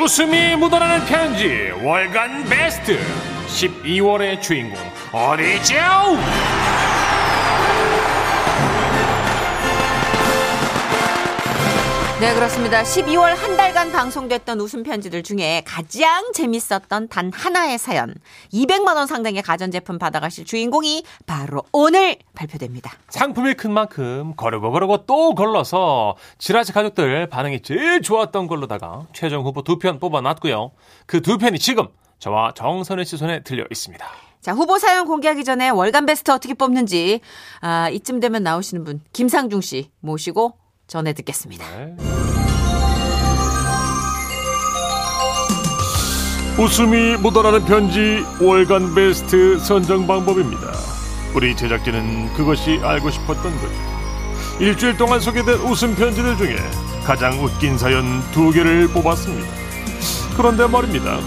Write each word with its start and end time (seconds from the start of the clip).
웃음이 0.00 0.56
묻어나는 0.56 1.04
편지 1.04 1.70
월간 1.82 2.44
베스트 2.44 2.98
12월의 3.48 4.40
주인공 4.40 4.78
어디죠? 5.12 5.74
네, 12.20 12.34
그렇습니다. 12.34 12.82
12월 12.82 13.34
한 13.34 13.56
달간 13.56 13.92
방송됐던 13.92 14.60
웃음 14.60 14.82
편지들 14.82 15.22
중에 15.22 15.62
가장 15.64 16.32
재밌었던 16.34 17.08
단 17.08 17.30
하나의 17.32 17.78
사연. 17.78 18.14
200만 18.52 18.94
원 18.96 19.06
상당의 19.06 19.40
가전제품 19.40 19.98
받아가실 19.98 20.44
주인공이 20.44 21.04
바로 21.24 21.62
오늘 21.72 22.18
발표됩니다. 22.34 22.92
상품이 23.08 23.54
큰 23.54 23.72
만큼 23.72 24.34
거르고 24.36 24.70
거르고 24.70 25.06
또 25.06 25.34
걸러서 25.34 26.16
지라시 26.36 26.72
가족들 26.74 27.26
반응이 27.30 27.62
제일 27.62 28.02
좋았던 28.02 28.48
걸로다가 28.48 29.06
최종 29.14 29.42
후보 29.46 29.62
두 29.62 29.78
편 29.78 29.98
뽑아놨고요. 29.98 30.72
그 31.06 31.22
두 31.22 31.38
편이 31.38 31.58
지금 31.58 31.88
저와 32.18 32.52
정선혜 32.54 33.04
씨 33.04 33.16
손에 33.16 33.42
들려 33.44 33.64
있습니다. 33.70 34.06
자, 34.42 34.52
후보 34.52 34.78
사연 34.78 35.06
공개하기 35.06 35.44
전에 35.44 35.70
월간 35.70 36.04
베스트 36.06 36.30
어떻게 36.30 36.52
뽑는지, 36.54 37.20
아, 37.60 37.88
이쯤 37.90 38.20
되면 38.20 38.42
나오시는 38.42 38.84
분, 38.84 39.00
김상중 39.14 39.60
씨 39.62 39.90
모시고 40.00 40.54
전해 40.90 41.12
듣겠습니다. 41.12 41.64
네. 41.76 41.94
웃음이 46.58 47.16
묻어나는 47.18 47.64
편지 47.64 48.24
월간 48.40 48.96
베스트 48.96 49.56
선정 49.60 50.08
방법입니다. 50.08 50.72
우리 51.32 51.56
제작진은 51.56 52.34
그것이 52.34 52.80
알고 52.82 53.08
싶었던 53.08 53.60
거죠. 53.60 53.72
일주일 54.58 54.96
동안 54.96 55.20
소개된 55.20 55.60
웃음 55.60 55.94
편지들 55.94 56.36
중에 56.36 56.56
가장 57.04 57.40
웃긴 57.40 57.78
사연 57.78 58.04
두 58.32 58.50
개를 58.50 58.88
뽑았습니다. 58.88 59.48
그런데 60.36 60.66
말입니다. 60.66 61.20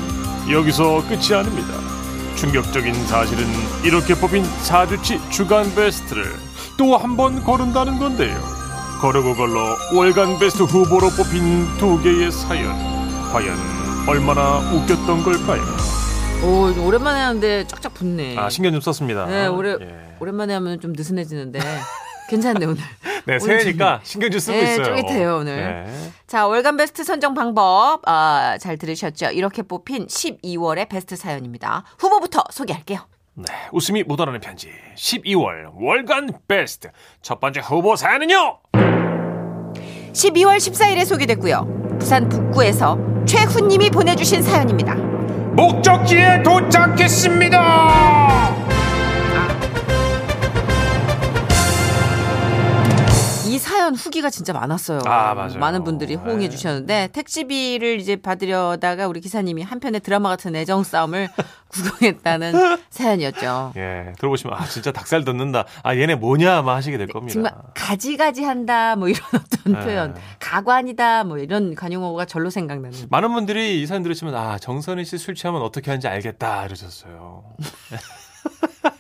여기서 0.52 1.08
끝이 1.08 1.34
아닙니다. 1.34 1.74
충격적인 2.36 2.94
사실은 3.08 3.46
이렇게 3.86 4.14
뽑힌 4.14 4.44
4주치 4.44 5.32
주간 5.32 5.74
베스트를 5.74 6.26
또 6.78 6.98
한번 6.98 7.42
고른다는 7.42 7.98
건데요. 7.98 8.63
거르고 9.04 9.36
걸러 9.36 9.76
월간 9.94 10.40
베스트 10.40 10.64
후보로 10.64 11.10
뽑힌 11.10 11.68
두 11.78 12.02
개의 12.02 12.32
사연. 12.32 12.72
과연 13.34 13.54
얼마나 14.08 14.60
웃겼던 14.60 15.24
걸까요? 15.24 15.62
오, 16.42 16.72
오랜만에 16.88 17.20
하는데 17.20 17.68
쫙쫙 17.68 17.94
붙네. 17.94 18.38
아 18.38 18.50
신경 18.50 18.72
좀 18.72 18.80
썼습니다. 18.80 19.26
네, 19.26 19.48
오래, 19.48 19.72
예. 19.74 20.16
오랜만에 20.22 20.54
하면 20.54 20.80
좀 20.80 20.94
느슨해지는데. 20.94 21.60
괜찮네, 22.30 22.66
오늘. 22.66 22.82
네, 23.28 23.40
새해니까 23.40 24.00
신경 24.04 24.32
좀 24.32 24.40
쓰고 24.40 24.58
네, 24.58 24.72
있어요. 24.72 24.86
쫄깃해요, 24.86 25.36
오늘. 25.36 25.56
네. 25.58 26.12
자, 26.26 26.48
월간 26.48 26.78
베스트 26.78 27.04
선정 27.04 27.34
방법, 27.34 28.00
아, 28.06 28.58
잘 28.58 28.78
들으셨죠? 28.78 29.32
이렇게 29.32 29.64
뽑힌 29.64 30.08
12월의 30.08 30.88
베스트 30.88 31.18
사연입니다. 31.18 31.84
후보부터 32.00 32.46
소개할게요. 32.52 33.02
네, 33.36 33.46
웃음이 33.72 34.04
묻어나는 34.04 34.40
편지 34.42 34.70
12월 34.96 35.72
월간 35.74 36.30
베스트 36.48 36.90
첫 37.22 37.40
번째 37.40 37.62
후보 37.62 37.96
사연은요. 37.96 38.60
12월 40.12 40.58
14일에 40.58 41.04
소개됐고요. 41.04 41.98
부산 42.00 42.30
북구에서 42.30 43.00
최훈님이 43.26 43.90
보내주신 43.90 44.44
사연입니다. 44.44 44.94
목적지에 44.94 46.44
도착했습니다. 46.44 47.58
이 53.54 53.60
사연 53.60 53.94
후기가 53.94 54.30
진짜 54.32 54.52
많았어요. 54.54 55.02
아, 55.06 55.34
맞아요. 55.36 55.60
많은 55.60 55.84
분들이 55.84 56.16
호응해 56.16 56.46
네. 56.48 56.50
주셨는데 56.50 57.10
택시비를 57.14 58.00
이제 58.00 58.16
받으려다가 58.16 59.08
우리 59.08 59.22
기사님이 59.22 59.62
한편의 59.62 60.02
드라마 60.02 60.30
같은 60.30 60.56
애정 60.56 60.84
싸움을 60.84 61.30
구경했다는 61.70 62.54
사연이었죠. 62.90 63.74
예, 63.78 64.14
들어보시면 64.18 64.56
아 64.58 64.66
진짜 64.66 64.92
닭살 64.92 65.24
돋는다. 65.24 65.66
아 65.84 65.96
얘네 65.96 66.16
뭐냐 66.16 66.58
아마 66.58 66.76
하시게 66.76 66.98
될 66.98 67.08
겁니다. 67.08 67.34
정말 67.34 67.54
가지가지 67.76 68.44
한다 68.44 68.96
뭐 68.96 69.08
이런 69.10 69.22
어떤 69.34 69.74
네. 69.74 69.80
표현 69.86 70.16
가관이다 70.40 71.24
뭐 71.24 71.38
이런 71.38 71.76
관용어가 71.76 72.26
절로 72.26 72.50
생각나는 72.50 72.98
많은 73.10 73.34
분들이 73.34 73.82
이 73.82 73.86
사연 73.88 74.04
들으시면 74.04 74.36
아 74.36 74.58
정선희 74.58 75.06
씨 75.06 75.18
술 75.18 75.36
취하면 75.36 75.62
어떻게 75.62 75.90
하는지 75.92 76.08
알겠다 76.08 76.66
이러셨어요. 76.66 77.44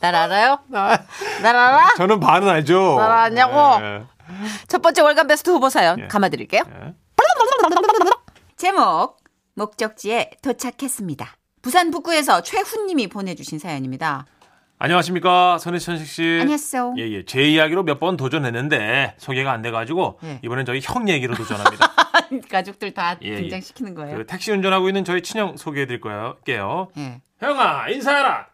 날 0.00 0.14
알아요? 0.14 0.58
날 0.70 0.98
알아? 1.44 1.94
저는 1.96 2.20
반은 2.20 2.48
알죠. 2.48 2.96
날 2.98 3.10
아냐고? 3.10 3.84
예, 3.84 4.02
첫 4.66 4.80
번째 4.80 5.02
월간 5.02 5.26
베스트 5.26 5.50
후보 5.50 5.68
사연 5.68 5.98
예. 6.00 6.06
감아드릴게요 6.08 6.62
예. 6.66 6.94
제목 8.56 9.16
목적지에 9.54 10.30
도착했습니다 10.42 11.26
부산 11.62 11.90
북구에서 11.90 12.42
최훈님이 12.42 13.08
보내주신 13.08 13.58
사연입니다 13.58 14.26
안녕하십니까 14.78 15.58
선희천식 15.58 16.06
씨. 16.06 16.38
안녕하세요 16.40 16.94
예, 16.96 17.02
예. 17.10 17.24
제 17.26 17.42
이야기로 17.42 17.82
몇 17.82 17.98
번 18.00 18.16
도전했는데 18.16 19.16
소개가 19.18 19.52
안 19.52 19.60
돼가지고 19.60 20.18
예. 20.24 20.40
이번엔 20.42 20.64
저희 20.64 20.80
형 20.82 21.06
얘기로 21.10 21.34
도전합니다. 21.34 21.92
가족들 22.50 22.94
다 22.94 23.16
예, 23.22 23.28
예. 23.28 23.36
등장시키는 23.42 23.94
거예요 23.94 24.16
그 24.16 24.26
택시 24.26 24.50
운전하고 24.52 24.88
있는 24.88 25.04
저희 25.04 25.22
친형 25.22 25.58
소개해드릴 25.58 26.00
거예요. 26.00 26.36
게요. 26.46 26.88
예. 26.96 27.20
형아 27.40 27.88
인사해라. 27.90 28.46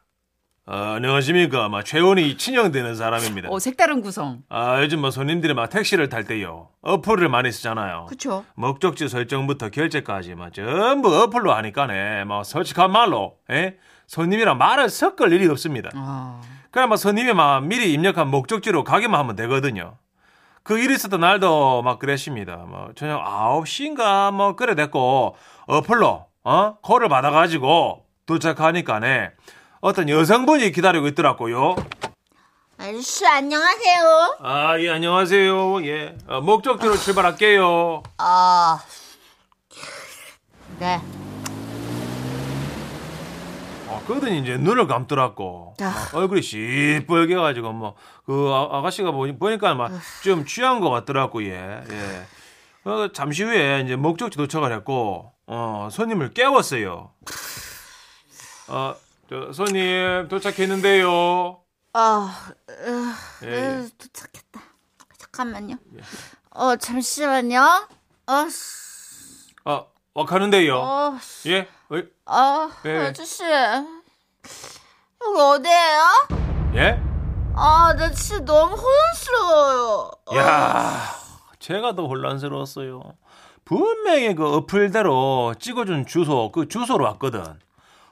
어, 0.68 0.74
안녕하십니까. 0.96 1.68
막 1.68 1.84
최원이 1.84 2.36
친형 2.38 2.72
되는 2.72 2.96
사람입니다. 2.96 3.48
어, 3.50 3.58
색다른 3.60 4.00
구성 4.00 4.42
아 4.48 4.82
요즘 4.82 5.00
뭐 5.00 5.12
손님들이 5.12 5.54
막 5.54 5.70
택시를 5.70 6.08
탈 6.08 6.24
때요 6.24 6.70
어플을 6.82 7.28
많이 7.28 7.52
쓰잖아요. 7.52 8.06
그쵸 8.08 8.44
목적지 8.56 9.08
설정부터 9.08 9.68
결제까지 9.70 10.34
막 10.34 10.52
전부 10.52 11.14
어플로 11.22 11.52
하니까네. 11.54 12.24
뭐 12.24 12.42
솔직한 12.42 12.90
말로, 12.90 13.36
예? 13.48 13.76
손님이랑 14.08 14.58
말을 14.58 14.88
섞을 14.88 15.32
일이 15.32 15.46
없습니다. 15.48 15.90
아, 15.94 16.40
그냥 16.72 16.88
막 16.88 16.96
손님이 16.96 17.32
막 17.32 17.64
미리 17.64 17.92
입력한 17.92 18.26
목적지로 18.28 18.82
가기만 18.82 19.20
하면 19.20 19.36
되거든요. 19.36 19.98
그 20.64 20.80
일이 20.80 20.94
있었던 20.94 21.20
날도 21.20 21.82
막 21.82 22.00
그랬습니다. 22.00 22.56
뭐 22.66 22.90
저녁 22.96 23.22
9시인가 23.24 24.32
뭐 24.32 24.56
그래 24.56 24.74
됐고 24.74 25.36
어플로 25.68 26.26
어? 26.42 26.76
콜을 26.82 27.08
받아가지고 27.08 28.04
도착하니까네 28.26 29.30
어떤 29.86 30.08
여성분이 30.08 30.72
기다리고 30.72 31.06
있더라고요. 31.06 31.76
아저씨 32.76 33.24
안녕하세요. 33.24 34.36
아, 34.40 34.80
예, 34.80 34.90
안녕하세요. 34.90 35.86
예. 35.86 36.16
어, 36.26 36.40
목적지로 36.40 36.96
출발할게요. 36.96 38.02
아, 38.18 38.80
네. 40.80 41.00
어, 43.86 44.02
그러더니 44.08 44.40
이제 44.40 44.56
눈을 44.56 44.88
감더라고. 44.88 45.76
막 45.78 46.14
얼굴이 46.14 46.42
시뻘게 46.42 47.36
가지고 47.36 47.72
뭐 47.72 47.94
그 48.26 48.50
아 48.52 48.80
가씨가 48.82 49.12
보니, 49.12 49.38
보니 49.38 49.56
까 49.58 49.74
막 49.76 49.92
좀 50.24 50.44
취한 50.46 50.80
것 50.80 50.90
같더라고 50.90 51.44
예. 51.44 51.52
예. 51.88 52.26
어, 52.90 53.08
잠시 53.12 53.44
후에 53.44 53.82
이제 53.84 53.94
목적지 53.94 54.36
도착을 54.36 54.72
했고 54.72 55.30
어, 55.46 55.88
손님을 55.92 56.34
깨웠어요. 56.34 57.12
어, 58.68 58.94
저 59.28 59.52
손님 59.52 60.28
도착했는데요. 60.28 61.60
아, 61.94 62.50
예, 63.42 63.48
예. 63.48 63.56
으, 63.78 63.88
도착했다. 63.98 64.60
잠깐만요. 65.18 65.76
어, 66.50 66.76
잠시만요. 66.76 67.88
어, 68.26 68.48
씨, 68.48 69.54
어, 69.64 69.86
와 70.14 70.24
가는데요. 70.24 70.76
어, 70.78 71.18
씨, 71.20 71.52
예? 71.52 71.68
어, 71.88 72.02
아, 72.26 72.70
네. 72.84 72.98
아저씨. 73.08 73.42
여기 73.44 75.40
어디예요? 75.40 76.02
예? 76.74 77.02
아, 77.56 77.94
나 77.96 78.10
진짜 78.12 78.44
너무 78.44 78.76
혼란스러워요. 78.76 80.10
야, 80.36 81.02
제가 81.58 81.94
더 81.96 82.06
혼란스러웠어요. 82.06 83.02
분명히 83.64 84.34
그 84.34 84.46
어플대로 84.56 85.54
찍어준 85.58 86.06
주소, 86.06 86.52
그 86.52 86.68
주소로 86.68 87.04
왔거든. 87.06 87.58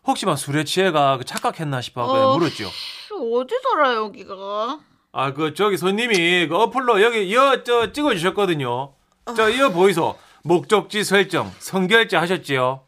혹시 0.06 0.26
막 0.26 0.36
술에 0.36 0.64
취해가 0.64 1.18
그 1.18 1.24
착각했나 1.24 1.80
싶어 1.80 2.06
그냥 2.06 2.28
어. 2.28 2.38
물었죠. 2.38 2.70
어디더라, 3.12 3.94
여기가? 3.94 4.80
아, 5.12 5.32
그 5.32 5.54
저기 5.54 5.76
손님이 5.76 6.48
그 6.48 6.56
어플로 6.56 7.00
여기 7.02 7.32
여저 7.34 7.92
찍어주셨거든요. 7.92 8.94
저 9.36 9.48
이어 9.48 9.70
보이소. 9.70 10.18
목적지 10.42 11.04
설정, 11.04 11.50
선결제 11.58 12.16
하셨지요? 12.18 12.84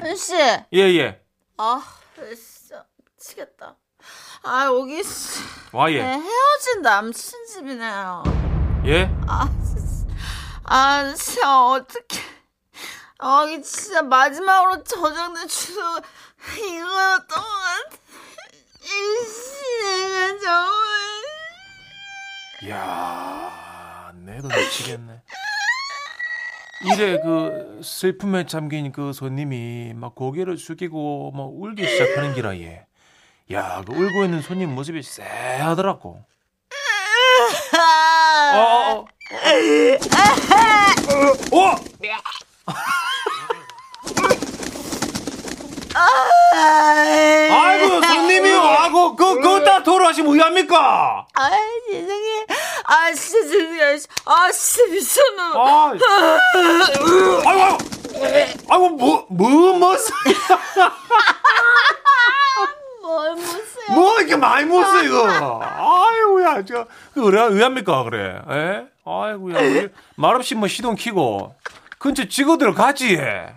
아저씨. 0.00 0.34
예, 0.34 0.64
예. 0.72 1.20
아, 1.58 1.80
진짜 2.16 2.84
미치겠다. 3.16 3.76
아, 4.42 4.64
여기 4.64 5.02
씨, 5.04 5.40
와, 5.72 5.86
내 5.86 5.96
예. 5.98 6.02
헤어진 6.02 6.82
남친 6.82 7.46
집이네요. 7.46 8.24
예? 8.86 9.10
아, 9.28 9.48
진짜. 9.62 10.14
아, 10.64 11.14
진짜 11.14 11.66
어떡해. 11.66 12.20
아, 13.22 13.44
이게 13.46 13.60
진짜 13.60 14.00
마지막으로 14.02 14.82
저장된 14.82 15.46
주소 15.46 15.80
이거였던 16.56 17.28
것 17.28 17.36
같아. 17.36 17.96
이씨, 18.82 19.60
내가 19.84 20.38
정말. 20.40 20.80
이야, 22.62 24.12
내도 24.14 24.48
미치겠네. 24.48 25.22
이래 26.82 27.20
그 27.20 27.80
슬픔에 27.84 28.46
잠긴 28.46 28.90
그 28.90 29.12
손님이 29.12 29.92
막 29.94 30.14
고개를 30.14 30.56
숙이고 30.56 31.32
막 31.32 31.50
울기 31.52 31.86
시작하는 31.86 32.34
기라 32.34 32.56
얘. 32.56 32.86
야, 33.52 33.82
그 33.86 33.92
울고 33.92 34.24
있는 34.24 34.40
손님 34.40 34.74
모습이 34.74 35.02
쎄하더라고. 35.02 36.24
어, 38.54 38.56
어, 38.56 38.60
어. 38.62 39.06
어! 41.52 41.74
어! 42.66 42.99
아이고 47.52 48.02
손님이 48.02 48.52
와고 48.52 49.16
그 49.16 49.40
그다 49.40 49.82
돌아가시면 49.82 50.34
의합니까? 50.34 51.26
아 51.34 51.50
세상에. 51.90 52.46
아 52.84 53.12
진짜 53.12 53.48
죄송해요. 53.48 53.98
아 54.24 54.50
진짜 54.52 54.92
미쳤나 54.92 55.42
아, 55.54 55.92
아이고 55.92 57.48
아이고. 57.48 57.78
아이고 58.68 58.88
뭐뭐 58.90 59.26
뭐, 59.30 59.76
뭘 63.02 63.34
못해요? 63.34 63.94
뭐 63.94 64.18
이렇게 64.18 64.36
많이 64.36 64.66
못써 64.66 65.02
이거? 65.02 65.60
아이고야 65.62 66.64
저 66.64 66.86
그래 67.14 67.42
의합니까 67.42 68.04
그래? 68.04 68.40
에? 68.50 68.84
아이고야 69.04 69.88
말없이 70.16 70.54
뭐 70.54 70.68
시동 70.68 70.94
키고. 70.94 71.54
근처 71.98 72.24
직원들 72.26 72.72
해. 73.18 73.54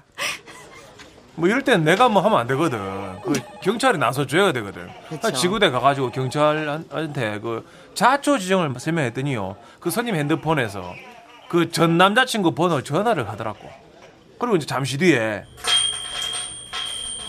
뭐 1.36 1.48
이럴 1.50 1.64
땐 1.64 1.84
내가 1.84 2.10
뭐 2.10 2.22
하면 2.22 2.40
안 2.40 2.48
되거든. 2.48 3.22
그 3.22 3.34
경찰이 3.62 3.98
나서 3.98 4.28
줘야 4.28 4.52
되거든. 4.54 4.90
그쵸. 5.10 5.32
지구대 5.32 5.72
가가지고 5.72 6.12
경찰한테 6.12 7.40
그 7.40 7.68
자초 7.96 8.38
지정을 8.38 8.74
설명했더니요. 8.80 9.56
그 9.80 9.90
손님 9.90 10.16
핸드폰에서 10.16 10.94
그 11.50 11.72
전 11.72 11.98
남자친구 11.98 12.54
번호 12.54 12.82
전화를 12.84 13.30
하더라고. 13.30 13.70
그리고 14.40 14.56
이제 14.58 14.66
잠시 14.66 14.98
뒤에 14.98 15.44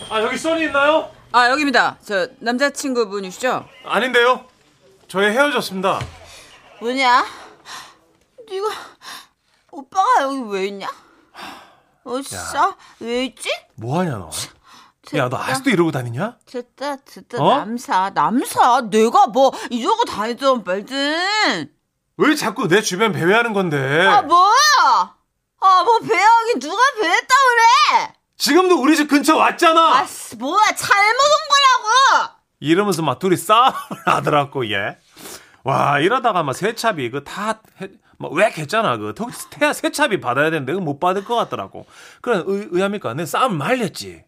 아 0.09 0.21
여기 0.21 0.37
써니 0.37 0.65
있나요? 0.65 1.09
아 1.31 1.49
여기입니다. 1.49 1.97
저 2.05 2.27
남자친구 2.39 3.09
분이시죠? 3.09 3.65
아닌데요. 3.85 4.45
저희 5.07 5.27
헤어졌습니다. 5.31 5.99
뭐냐 6.79 7.25
네가 8.49 8.67
오빠가 9.71 10.05
여기 10.23 10.41
왜 10.51 10.67
있냐 10.67 10.87
어 12.03 12.21
진짜 12.21 12.75
왜 12.99 13.25
있지 13.25 13.49
뭐 13.75 13.99
하냐 13.99 14.11
너? 14.17 14.29
야 15.15 15.29
너 15.29 15.37
아직도 15.37 15.69
이러고 15.69 15.91
다니냐? 15.91 16.37
됐다 16.47 16.95
됐다 16.97 17.37
어? 17.41 17.57
남사 17.57 18.11
남사 18.15 18.81
내가 18.89 19.27
뭐 19.27 19.51
이러고 19.69 20.03
다니던 20.05 20.63
말든 20.63 21.69
왜 22.17 22.35
자꾸 22.35 22.67
내 22.67 22.81
주변 22.81 23.11
배회하는 23.11 23.53
건데? 23.53 23.77
아 24.07 24.21
뭐야 24.23 25.15
아뭐 25.59 25.99
배하기 25.99 26.59
누가 26.59 26.77
배했다 26.99 27.27
그래 27.27 28.13
지금도 28.37 28.81
우리 28.81 28.97
집 28.97 29.07
근처 29.07 29.37
왔잖아. 29.37 29.99
아 29.99 30.05
씨, 30.05 30.35
뭐야 30.35 30.63
잘못 30.75 31.21
온 31.23 31.37
거라고 31.49 32.33
이러면서 32.59 33.01
막 33.01 33.17
둘이 33.19 33.37
싸움을 33.37 33.73
하더라고 34.05 34.69
얘. 34.71 34.97
와 35.63 35.99
이러다가 35.99 36.43
막 36.43 36.53
세차비 36.53 37.11
그다 37.11 37.61
막왜 38.17 38.45
했잖아 38.57 38.97
그 38.97 39.13
턱- 39.15 39.31
태아 39.49 39.73
세차비 39.73 40.19
받아야 40.21 40.49
되는데 40.49 40.73
못 40.73 40.99
받을 40.99 41.23
것 41.25 41.35
같더라고. 41.35 41.85
그래 42.21 42.43
의, 42.45 42.67
의합니까? 42.71 43.13
내 43.13 43.25
싸움 43.25 43.57
말렸지. 43.57 44.23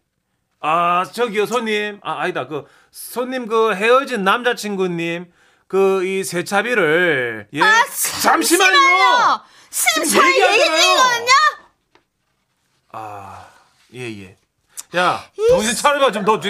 아 0.60 1.04
저기요 1.12 1.46
손님 1.46 2.00
아 2.02 2.20
아니다 2.22 2.46
그 2.48 2.64
손님 2.90 3.46
그 3.46 3.74
헤어진 3.74 4.24
남자친구님 4.24 5.32
그 5.68 6.02
이 6.04 6.24
세차비를 6.24 7.48
예 7.54 7.60
잠시만요. 8.20 9.40
지금 9.70 10.04
지금 10.04 10.20
잘 10.20 10.32
얘기. 10.34 10.64
중이거든요 10.64 11.32
아 12.92 13.46
예 13.94 14.00
예. 14.22 14.36
야 14.96 15.22
정신 15.50 15.74
차려봐 15.74 16.12
좀너 16.12 16.40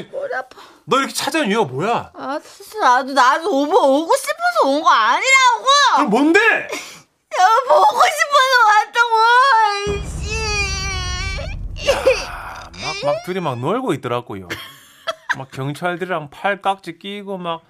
이렇게 0.99 1.13
찾아온 1.13 1.49
이유가 1.49 1.71
뭐야? 1.73 2.13
아 2.15 2.41
나도 2.81 3.13
나도 3.13 3.51
오고 3.51 4.17
싶어서 4.17 4.69
온 4.69 4.83
거 4.83 4.89
아니라고 4.91 5.65
그럼 5.97 6.11
뭔데? 6.11 6.41
야 7.39 7.47
보고 7.69 8.01
싶어서 8.19 8.55
왔다고 8.69 9.13
이씨 10.03 10.19
아, 12.29 12.63
막, 12.65 13.05
막 13.05 13.23
둘이 13.25 13.41
막 13.41 13.59
놀고 13.59 13.93
있더라고요. 13.95 14.49
막 15.37 15.51
경찰들이랑 15.51 16.31
팔깍지 16.31 16.99
끼고 16.99 17.39
막, 17.39 17.63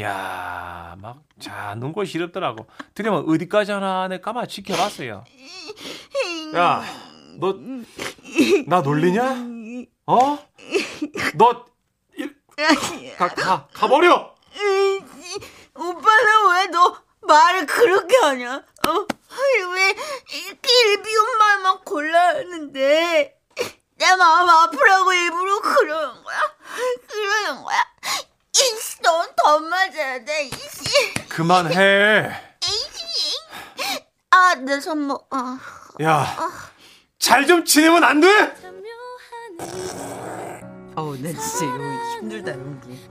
야, 0.00 0.96
막, 1.00 1.18
자, 1.38 1.74
눈꼴 1.76 2.06
시렵더라고. 2.06 2.66
막 3.10 3.28
어디까지 3.28 3.72
하나 3.72 4.08
내 4.08 4.20
까마 4.20 4.46
지켜봤어요. 4.46 5.24
야, 6.54 6.82
너, 7.38 7.54
나 8.66 8.80
놀리냐? 8.80 9.36
어? 10.06 10.38
너, 11.34 11.64
일, 12.14 12.36
가, 13.18 13.28
가, 13.28 13.66
가버려! 13.74 14.32
오빠는 15.74 16.50
왜 16.50 16.66
너 16.70 16.96
말을 17.24 17.66
그렇게 17.66 18.16
하냐? 18.16 18.62
어? 18.88 19.06
왜 19.74 19.94
이렇게 20.32 20.68
일비운 20.86 21.38
말만 21.38 21.78
골라하는데 21.84 23.38
내 23.96 24.16
마음 24.16 24.48
아프라고 24.48 25.12
일부러 25.12 25.60
그러는 25.60 26.22
거야? 26.24 26.38
그러는 27.08 27.62
거야? 27.62 27.78
이씨, 28.54 29.00
넌 29.02 29.28
더 29.36 29.60
맞아야 29.60 30.24
돼, 30.24 30.44
이씨. 30.46 31.14
그만해. 31.28 32.32
이씨. 32.64 33.36
아, 34.30 34.54
내 34.56 34.80
손목. 34.80 35.26
아. 35.30 35.58
야, 36.02 36.36
잘좀 37.18 37.64
지내면 37.64 38.02
안 38.04 38.20
돼? 38.20 38.28
어우 40.94 41.16
나 41.16 41.30
진짜 41.30 41.64
이거 41.64 42.18
힘들다 42.20 42.50
연기. 42.52 43.10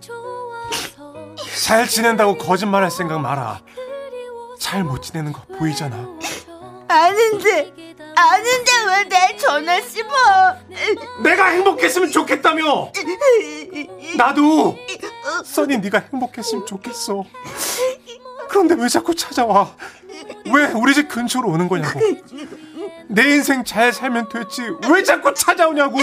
잘 1.65 1.87
지낸다고 1.87 2.37
거짓말 2.37 2.83
할 2.83 2.91
생각 2.91 3.19
마라. 3.19 3.61
잘 4.61 4.83
못 4.83 5.01
지내는 5.01 5.33
거 5.33 5.41
보이잖아. 5.57 5.97
아는데, 6.87 7.73
아는데 8.15 8.71
왜 8.87 9.09
내 9.09 9.35
전화 9.37 9.81
씹어? 9.81 10.05
내가 11.23 11.47
행복했으면 11.47 12.11
좋겠다며. 12.11 12.91
나도 14.17 14.77
써니 15.43 15.79
네가 15.79 16.03
행복했으면 16.11 16.65
좋겠어. 16.67 17.23
그런데 18.49 18.75
왜 18.77 18.87
자꾸 18.87 19.15
찾아와? 19.15 19.75
왜 20.53 20.65
우리 20.75 20.93
집 20.93 21.09
근처로 21.09 21.49
오는 21.49 21.67
거냐고. 21.67 21.99
내 23.07 23.23
인생 23.33 23.63
잘 23.63 23.91
살면 23.91 24.29
됐지. 24.29 24.61
왜 24.91 25.01
자꾸 25.03 25.33
찾아오냐고. 25.33 25.97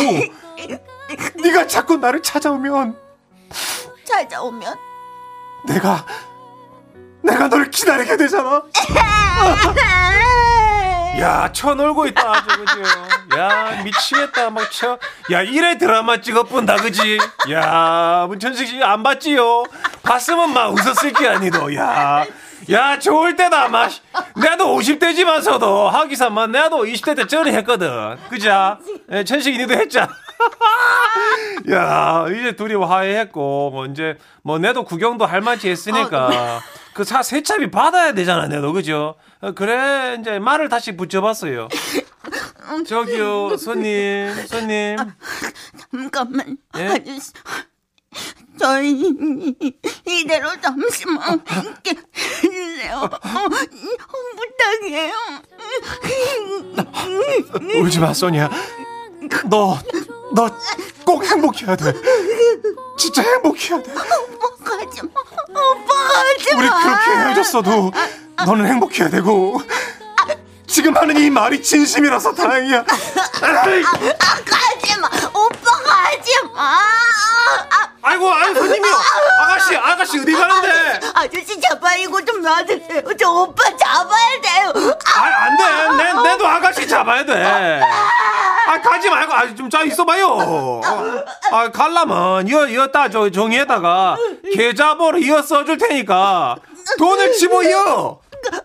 네가 1.42 1.68
자꾸 1.68 1.96
나를 1.96 2.22
찾아오면 2.22 2.98
찾아오면? 4.04 4.74
내가 5.68 6.04
내가 7.38 7.48
널 7.48 7.70
기다리게 7.70 8.16
되잖아. 8.16 8.62
야, 11.20 11.50
쳐 11.52 11.74
놀고 11.74 12.06
있다, 12.08 12.32
아주, 12.32 12.46
그죠? 12.58 12.82
야, 13.38 13.80
미치겠다, 13.84 14.50
막 14.50 14.70
쳐. 14.70 14.98
야, 15.32 15.42
이래 15.42 15.76
드라마 15.78 16.20
찍어본다, 16.20 16.76
그지? 16.76 17.18
야, 17.52 18.26
문천식 18.28 18.68
씨 18.68 18.82
안 18.82 19.02
봤지요? 19.02 19.64
봤으면 20.02 20.52
막 20.52 20.72
웃었을 20.74 21.12
게 21.12 21.26
아니도, 21.28 21.74
야. 21.76 22.24
야, 22.70 22.98
좋을 22.98 23.34
때다, 23.36 23.68
막. 23.68 23.90
나도 24.36 24.76
50대지만서도, 24.78 25.88
하기사만, 25.88 26.52
나도 26.52 26.84
20대 26.84 27.16
때 27.16 27.26
전에 27.26 27.52
했거든. 27.52 28.16
그자? 28.30 28.78
예, 29.12 29.24
천식이 29.24 29.58
니도 29.58 29.74
했잖아. 29.74 30.08
야, 31.70 32.26
이제 32.28 32.56
둘이 32.56 32.74
화해했고, 32.74 33.70
뭐, 33.70 33.86
이제, 33.86 34.16
뭐, 34.42 34.58
내도 34.58 34.84
구경도 34.84 35.26
할 35.26 35.40
만치 35.40 35.68
했으니까, 35.68 36.60
그차 36.94 37.22
세차비 37.22 37.70
받아야 37.70 38.12
되잖아, 38.12 38.46
내도, 38.46 38.72
그죠? 38.72 39.14
어, 39.40 39.52
그래, 39.52 40.16
이제 40.20 40.38
말을 40.38 40.68
다시 40.68 40.96
붙여봤어요. 40.96 41.68
저기요, 42.86 43.56
손님, 43.56 44.34
손님. 44.46 44.96
잠깐만. 45.90 46.58
예? 46.76 46.86
아저씨. 46.88 47.32
저희 48.58 49.54
이대로 50.04 50.48
잠시만 50.60 51.40
있게 51.84 51.96
해주세요. 52.42 52.96
어, 52.96 53.08
부탁해요. 54.80 55.12
울지 57.80 58.00
마, 58.00 58.12
소니야. 58.12 58.50
너, 59.48 59.78
너 60.34 60.48
꼭 61.04 61.24
행복해야 61.24 61.74
돼. 61.76 61.92
진짜 62.98 63.22
행복해야 63.22 63.82
돼. 63.82 63.92
오빠 63.92 64.76
가지 64.76 65.00
마. 65.02 65.08
오빠 65.48 65.94
가지 65.94 66.54
마. 66.54 66.60
우리 66.60 66.68
그렇게 66.68 67.10
헤어졌어도 67.10 67.92
너는 68.44 68.66
행복해야 68.66 69.08
되고. 69.08 69.60
지금 70.66 70.94
하는 70.96 71.16
이 71.16 71.30
말이 71.30 71.62
진심이라서 71.62 72.34
다행이야. 72.34 72.80
아, 72.80 73.62
가지 74.44 74.98
마. 75.00 75.08
오빠 75.32 75.70
가지 75.82 76.30
마. 76.54 76.60
아, 76.60 77.88
아이고, 78.02 78.30
아이 78.30 78.54
손님이요. 78.54 78.94
아가씨, 79.40 79.76
아가씨 79.76 80.20
어디 80.20 80.32
가는데? 80.32 81.00
아저씨 81.14 81.58
제발 81.58 81.98
이거 82.00 82.22
좀 82.22 82.42
놔주세요. 82.42 83.02
저 83.18 83.30
오빠 83.30 83.64
잡아야 83.76 84.40
돼요. 84.42 84.72
아 85.16 85.22
안 85.46 85.56
돼 85.56 85.96
내 85.96 86.12
내도 86.30 86.46
아가씨 86.46 86.86
잡아야 86.86 87.24
돼. 87.24 87.80
아 88.78 88.80
가지 88.80 89.10
말고 89.10 89.32
아 89.32 89.54
좀 89.54 89.68
자 89.70 89.82
있어봐요. 89.82 90.26
어, 90.26 90.80
아 91.52 91.70
갈라면 91.70 92.48
이어 92.48 92.66
이었다 92.68 93.08
저 93.10 93.28
종이에다가 93.30 94.16
계좌번호 94.54 95.18
이어 95.18 95.42
써줄 95.42 95.78
테니까 95.78 96.56
돈을 96.98 97.32
집어이어. 97.34 98.20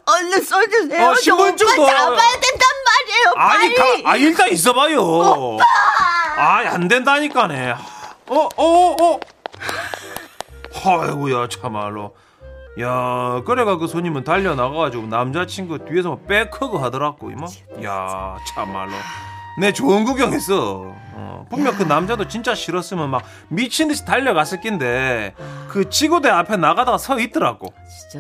얼른 0.06 0.42
써주세요. 0.44 1.10
어, 1.10 1.16
저 1.16 1.22
신분증도- 1.36 1.80
오빠 1.80 1.92
잡아야 1.92 2.32
된단 2.40 2.70
말이에요. 2.86 3.34
아니 3.36 3.76
빨리. 3.76 4.04
가, 4.04 4.12
아 4.12 4.16
일단 4.16 4.50
있어봐요. 4.50 5.58
아안 6.38 6.88
된다니까네. 6.88 7.76
어어 8.30 8.50
어, 8.56 8.96
어. 9.02 9.20
아이고야 10.86 11.48
참말로. 11.50 12.16
야 12.82 13.42
그래가 13.46 13.78
그 13.78 13.88
손님은 13.88 14.24
달려 14.24 14.56
나가가지고 14.56 15.08
남자친구 15.08 15.86
뒤에서 15.86 16.10
막 16.10 16.28
백허그 16.28 16.78
하더라고 16.78 17.30
이모. 17.32 17.46
야 17.84 18.36
참말로. 18.54 18.92
내 19.60 19.72
좋은 19.72 20.04
구경했어. 20.04 20.94
어, 21.16 21.46
분명 21.50 21.76
그 21.76 21.84
남자도 21.84 22.28
진짜 22.28 22.56
싫었으면 22.56 23.10
막 23.10 23.24
미친 23.50 23.88
듯이 23.88 24.04
달려갔을 24.06 24.62
낀데 24.62 25.36
그 25.70 25.90
지구대 25.90 26.30
앞에 26.30 26.58
나가다가 26.58 26.98
서 26.98 27.20
있더라고. 27.20 27.74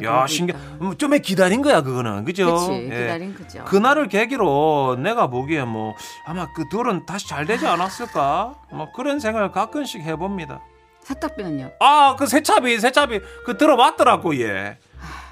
야. 0.04 0.26
있다. 0.30 0.58
음, 0.82 0.96
좀에 0.98 1.20
기다린 1.20 1.62
거야 1.62 1.82
그거는 1.82 2.26
그죠? 2.26 2.54
그치, 2.54 2.72
예. 2.92 3.02
기다린 3.02 3.36
거죠. 3.38 3.64
그날을 3.66 4.08
계기로 4.10 4.98
내가 5.00 5.28
보기에 5.28 5.64
뭐 5.64 5.96
아마 6.26 6.48
그 6.54 6.68
둘은 6.70 7.06
다시 7.06 7.28
잘 7.28 7.46
되지 7.46 7.66
않았을까? 7.68 8.54
뭐 8.72 8.92
그런 8.92 9.20
생각을 9.20 9.52
가끔씩 9.52 10.02
해봅니다. 10.02 10.62
세탁비는요? 11.02 11.72
아 11.80 12.16
그 12.18 12.28
세차비 12.28 12.80
세차비 12.80 13.20
그 13.46 13.58
들어봤더라고 13.58 14.40
얘. 14.40 14.78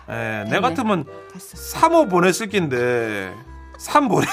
예, 0.10 0.46
내 0.50 0.60
같으면 0.60 1.06
됐어. 1.32 1.80
3호 1.80 2.10
보냈을 2.10 2.50
낀데 2.50 3.34
3 3.78 4.08
보내. 4.10 4.26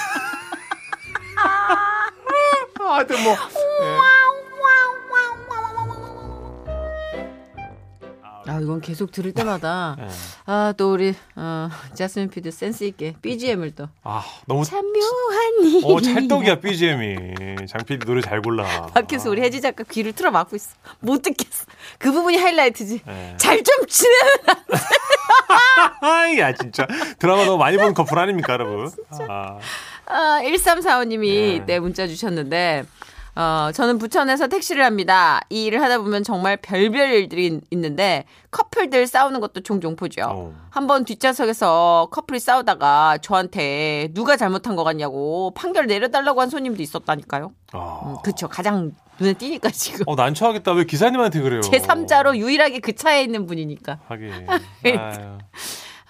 하여튼 2.79 3.23
뭐 3.25 3.37
아 8.51 8.61
이건 8.61 8.81
계속 8.81 9.13
들을 9.13 9.33
때마다 9.33 9.95
예. 10.01 10.09
아또 10.51 10.95
우리 10.95 11.15
어, 11.37 11.69
자스민 11.93 12.31
피드 12.31 12.51
센스 12.51 12.85
있게 12.85 13.15
BGM을 13.21 13.75
또 13.75 13.89
아 14.03 14.25
너무 14.47 14.65
참 14.65 14.81
묘한 14.91 15.65
일. 15.65 15.83
어 15.85 16.01
찰떡이야 16.01 16.59
BGM이 16.61 17.67
장PD 17.69 18.07
노래 18.07 18.23
잘 18.23 18.41
골라. 18.41 18.87
밖에서 18.87 19.29
우리 19.29 19.43
혜지 19.43 19.61
작가 19.61 19.85
귀를 19.85 20.15
틀어 20.15 20.31
막고 20.31 20.57
있어. 20.57 20.71
못 21.01 21.21
듣겠어. 21.21 21.67
그 21.99 22.11
부분이 22.11 22.39
하이라이트지. 22.39 23.03
네. 23.07 23.35
잘좀 23.37 23.87
지내. 23.87 24.15
아야 26.01 26.53
진짜 26.57 26.87
드라마 27.19 27.45
너무 27.45 27.59
많이 27.59 27.77
본 27.77 27.93
커플 27.93 28.19
아닙니까 28.19 28.55
여러분? 28.55 28.91
아. 29.29 29.59
아, 30.09 30.41
1345님이 30.43 31.21
네. 31.21 31.55
이때 31.57 31.79
문자 31.79 32.07
주셨는데, 32.07 32.85
어, 33.37 33.71
저는 33.73 33.99
부천에서 33.99 34.49
택시를 34.49 34.85
합니다. 34.85 35.41
이 35.49 35.67
일을 35.67 35.81
하다 35.81 35.99
보면 35.99 36.25
정말 36.25 36.57
별별 36.57 37.11
일들이 37.13 37.47
있- 37.47 37.63
있는데, 37.71 38.25
커플들 38.51 39.07
싸우는 39.07 39.39
것도 39.41 39.61
종종 39.61 39.95
보죠. 39.95 40.23
어. 40.27 40.55
한번 40.71 41.05
뒷좌석에서 41.05 42.09
커플이 42.11 42.41
싸우다가 42.41 43.19
저한테 43.19 44.09
누가 44.13 44.37
잘못한 44.37 44.75
것 44.75 44.83
같냐고 44.85 45.53
판결 45.55 45.87
내려달라고 45.87 46.41
한 46.41 46.51
손님도 46.51 46.83
있었다니까요. 46.83 47.53
아. 47.73 48.01
음, 48.07 48.17
그쵸. 48.25 48.49
가장 48.49 48.91
눈에 49.21 49.35
띄니까 49.35 49.71
지금. 49.71 50.05
어 50.07 50.15
난처하겠다 50.15 50.73
왜 50.73 50.85
기사님한테 50.85 51.41
그래요? 51.41 51.61
제3자로 51.61 52.37
유일하게 52.37 52.79
그 52.81 52.95
차에 52.95 53.23
있는 53.23 53.47
분이니까. 53.47 53.99
하긴. 54.09 54.33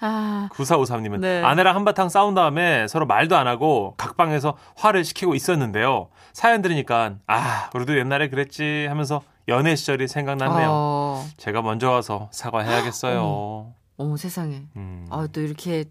아, 0.01 0.49
9453님은 0.53 1.19
네. 1.19 1.43
아내랑 1.43 1.75
한바탕 1.75 2.09
싸운 2.09 2.33
다음에 2.33 2.87
서로 2.87 3.05
말도 3.05 3.35
안 3.37 3.47
하고 3.47 3.95
각방에서 3.97 4.57
화를 4.75 5.03
시키고 5.03 5.35
있었는데요. 5.35 6.09
사연 6.33 6.61
들으니까 6.61 7.15
아 7.27 7.69
우리도 7.73 7.97
옛날에 7.97 8.29
그랬지 8.29 8.87
하면서 8.87 9.21
연애 9.47 9.75
시절이 9.75 10.07
생각났네요. 10.07 10.69
어, 10.71 11.25
제가 11.37 11.61
먼저 11.61 11.89
와서 11.89 12.29
사과해야겠어요. 12.31 13.73
어머 13.97 14.15
세상에. 14.15 14.63
음. 14.77 15.07
아, 15.09 15.27
또 15.31 15.41
이렇게 15.41 15.85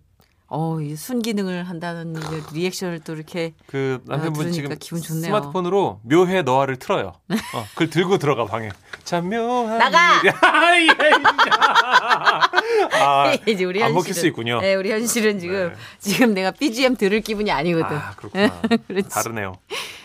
어, 0.50 0.80
이 0.80 0.96
순기능을 0.96 1.64
한다는 1.64 2.14
리액션을 2.54 3.00
또 3.00 3.14
이렇게 3.14 3.52
그 3.66 4.00
남편분 4.06 4.50
들으니까 4.50 4.76
지금 4.76 4.78
기분 4.80 5.02
좋네요. 5.02 5.26
스마트폰으로 5.26 6.00
묘해 6.04 6.40
너와를 6.42 6.76
틀어요. 6.78 7.12
어, 7.54 7.66
그걸 7.74 7.90
들고 7.90 8.16
들어가 8.16 8.46
방에. 8.46 8.70
참 9.04 9.28
묘한 9.28 9.76
나가! 9.78 10.20
아, 10.42 10.80
예, 10.80 10.88
아, 12.98 13.32
이제 13.46 13.64
우리 13.64 13.82
안 13.82 13.90
현실은 13.90 13.94
먹힐 13.94 14.14
수 14.14 14.26
있군요. 14.26 14.60
네, 14.60 14.74
우리 14.74 14.90
현실은 14.90 15.38
지금 15.38 15.68
네. 15.68 15.74
지금 15.98 16.34
내가 16.34 16.50
BGM 16.50 16.96
들을 16.96 17.20
기분이 17.20 17.50
아니거든. 17.50 17.96
아, 17.96 18.12
그렇구나. 18.16 18.60
그렇지. 18.88 19.08
다르네요. 19.08 19.56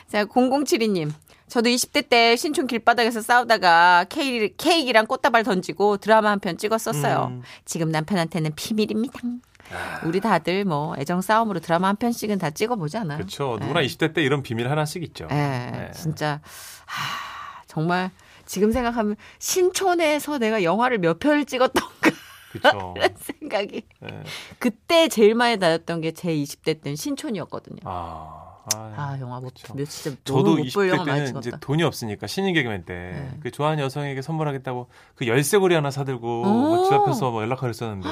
자, 0.09 0.25
0072님. 0.25 1.11
저도 1.47 1.69
20대 1.69 2.09
때 2.09 2.35
신촌 2.35 2.65
길바닥에서 2.67 3.21
싸우다가 3.21 4.05
케이크, 4.09 4.55
케이크랑 4.57 5.05
꽃다발 5.05 5.43
던지고 5.43 5.97
드라마 5.97 6.31
한 6.31 6.39
편 6.39 6.57
찍었었어요. 6.57 7.27
음. 7.31 7.41
지금 7.65 7.89
남편한테는 7.91 8.53
비밀입니다. 8.55 9.19
아. 9.73 10.01
우리 10.05 10.19
다들 10.19 10.65
뭐 10.65 10.95
애정 10.97 11.21
싸움으로 11.21 11.59
드라마 11.59 11.87
한 11.89 11.95
편씩은 11.95 12.37
다 12.37 12.49
찍어보잖아요. 12.49 13.17
그렇죠. 13.17 13.57
누구나 13.59 13.81
20대 13.81 14.13
때 14.13 14.21
이런 14.23 14.43
비밀 14.43 14.69
하나씩 14.69 15.03
있죠. 15.03 15.27
예, 15.31 15.35
네. 15.35 15.91
진짜 15.93 16.39
하, 16.85 17.63
정말 17.67 18.11
지금 18.45 18.71
생각하면 18.71 19.15
신촌에서 19.39 20.37
내가 20.37 20.63
영화를 20.63 20.97
몇 20.99 21.19
편을 21.19 21.45
찍었던가 21.45 22.11
그렇죠. 22.51 22.93
생각이 23.39 23.81
네. 23.99 24.23
그때 24.59 25.07
제일 25.07 25.33
많이 25.35 25.57
다녔던 25.57 26.01
게 26.01 26.11
제 26.11 26.29
20대 26.29 26.81
때는 26.81 26.95
신촌이었거든요. 26.95 27.79
아, 27.85 28.42
아, 28.73 28.93
아 28.95 29.17
영화 29.19 29.39
못, 29.39 29.53
그쵸. 29.53 29.73
몇 29.75 29.85
진짜 29.89 30.17
저도 30.23 30.43
너무 30.43 30.57
못볼 30.63 30.67
20대 30.67 30.87
영화 30.89 31.05
때는 31.05 31.37
이제. 31.37 31.51
돈이 31.59 31.83
없으니까 31.83 32.27
신인 32.27 32.53
개그맨 32.53 32.85
때 32.85 32.93
네. 32.93 33.37
그 33.41 33.51
좋아하는 33.51 33.83
여성에게 33.83 34.21
선물하겠다고 34.21 34.87
그 35.15 35.27
열쇠고리 35.27 35.75
하나 35.75 35.91
사들고 35.91 36.43
뭐 36.43 36.83
집 36.85 36.93
앞에서 36.93 37.31
뭐 37.31 37.41
연락하고 37.41 37.69
있었는데 37.69 38.07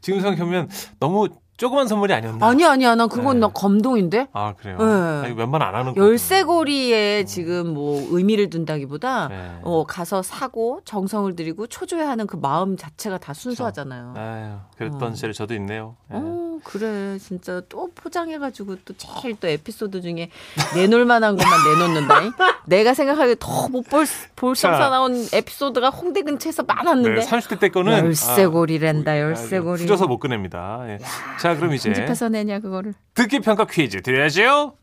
지금 0.00 0.20
생각해보면 0.20 0.68
너무 1.00 1.28
조그만 1.56 1.86
선물이 1.86 2.12
아니었나? 2.12 2.44
아니 2.46 2.64
아니야 2.66 2.96
난 2.96 3.08
그건 3.08 3.36
네. 3.36 3.40
나 3.46 3.48
감동인데 3.48 4.26
아 4.32 4.54
그래요. 4.54 4.76
네. 4.78 4.84
아, 4.84 5.26
이거 5.28 5.40
웬만 5.40 5.62
안 5.62 5.74
하는 5.74 5.94
거. 5.94 6.00
열쇠고리에 6.00 7.24
지금 7.26 7.72
뭐 7.72 8.00
의미를 8.10 8.50
둔다기보다 8.50 9.28
네. 9.28 9.58
어 9.62 9.84
가서 9.84 10.22
사고 10.22 10.80
정성을 10.84 11.36
들이고 11.36 11.68
초조해하는 11.68 12.26
그 12.26 12.36
마음 12.36 12.76
자체가 12.76 13.18
다 13.18 13.32
순수하잖아요. 13.34 14.14
아유, 14.16 14.56
그랬던 14.76 15.12
어. 15.12 15.14
시절에 15.14 15.32
저도 15.32 15.54
있네요. 15.54 15.96
예. 16.12 16.16
어, 16.56 16.60
그래. 16.64 17.18
진짜 17.18 17.60
또 17.68 17.90
포장해가지고 17.94 18.76
또 18.84 18.94
제일 18.96 19.36
또 19.40 19.48
에피소드 19.48 20.00
중에 20.02 20.30
내놓을 20.74 21.04
만한 21.04 21.36
것만 21.36 21.58
내놓는다. 21.78 22.54
내가 22.66 22.94
생각하기에 22.94 23.36
더 23.40 23.68
못 23.68 23.82
볼, 23.88 24.06
볼 24.36 24.54
자. 24.54 24.70
성사 24.72 24.90
나온 24.90 25.26
에피소드가 25.32 25.90
홍대 25.90 26.22
근처에서 26.22 26.62
많았는데. 26.64 27.20
네, 27.20 27.26
30대 27.26 27.58
때 27.60 27.68
거는 27.70 27.92
열쇠고리랜다, 28.04 29.10
아, 29.12 29.18
열쇠고리. 29.20 29.82
후져서 29.82 30.06
못 30.06 30.18
꺼냅니다. 30.18 30.80
예. 30.88 30.98
자, 31.40 31.56
그럼 31.56 31.74
이제 31.74 31.90
편집해서 31.92 32.28
내냐, 32.28 32.60
그거를. 32.60 32.94
듣기 33.14 33.40
평가 33.40 33.66
퀴즈 33.66 34.02
드려야죠. 34.02 34.76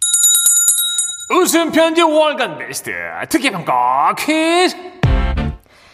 웃음 1.34 1.72
편지 1.72 2.02
월간 2.02 2.58
베스트 2.58 2.92
듣기 3.30 3.52
평가 3.52 4.14
퀴즈. 4.18 4.76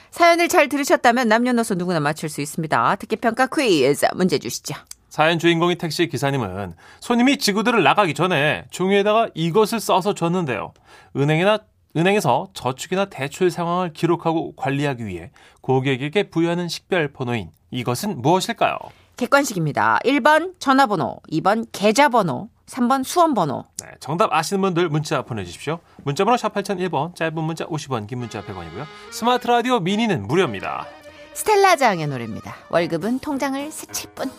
사연을 0.10 0.48
잘 0.48 0.68
들으셨다면 0.68 1.28
남녀노소 1.28 1.76
누구나 1.76 2.00
맞출 2.00 2.28
수 2.30 2.42
있습니다. 2.42 2.96
특기 2.96 3.18
평가 3.18 3.46
퀴즈 3.46 4.08
문제 4.16 4.40
주시죠. 4.40 4.74
사연 5.18 5.40
주인공이 5.40 5.78
택시 5.78 6.08
기사님은 6.08 6.76
손님이 7.00 7.38
지구대를 7.40 7.82
나가기 7.82 8.14
전에 8.14 8.66
종이에다가 8.70 9.30
이것을 9.34 9.80
써서 9.80 10.14
줬는데요. 10.14 10.74
은행이나 11.16 11.58
은행에서 11.96 12.50
저축이나 12.54 13.06
대출 13.06 13.50
상황을 13.50 13.94
기록하고 13.94 14.56
관리하기 14.56 15.08
위해 15.08 15.32
고객에게 15.62 16.30
부여하는 16.30 16.68
식별 16.68 17.08
번호인 17.14 17.50
이것은 17.72 18.22
무엇일까요? 18.22 18.78
객관식입니다. 19.16 19.98
1번 20.06 20.54
전화번호, 20.60 21.20
2번 21.32 21.66
계좌번호, 21.72 22.50
3번 22.68 23.04
수험번호. 23.04 23.66
네, 23.82 23.90
정답 24.00 24.32
아시는 24.32 24.62
분들 24.62 24.90
문자 24.90 25.24
보내주십시오. 25.24 25.80
문자번호 26.04 26.38
샵 26.38 26.54
8001번, 26.54 27.16
짧은 27.16 27.42
문자 27.42 27.66
50원, 27.66 28.06
긴 28.06 28.20
문자 28.20 28.44
100원이고요. 28.44 28.86
스마트 29.12 29.48
라디오 29.48 29.80
미니는 29.80 30.28
무료입니다. 30.28 30.86
스텔라 31.34 31.76
장의 31.78 32.06
노래입니다. 32.06 32.56
월급은 32.70 33.18
통장을 33.18 33.72
스칠 33.72 34.12
뿐. 34.12 34.30